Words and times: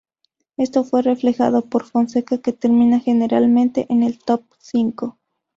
Esto 0.57 0.83
fue 0.83 1.03
reflejado 1.03 1.69
por 1.69 1.85
Fonseca 1.85 2.39
que 2.39 2.53
termina 2.53 2.99
generalmente 2.99 3.85
en 3.87 4.01
el 4.01 4.17
top 4.17 4.43
cinco. 4.57 5.19